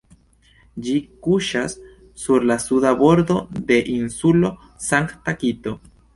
[0.85, 0.93] Ĝi
[1.27, 1.75] kuŝas
[2.21, 3.37] sur la suda bordo
[3.69, 4.53] de Insulo
[4.89, 5.79] Sankta-Kito.